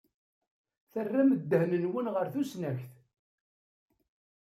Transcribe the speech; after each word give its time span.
Terram 0.93 1.29
ddehn-nwen 1.41 2.07
ɣer 2.13 2.25
tusnakt. 2.33 2.91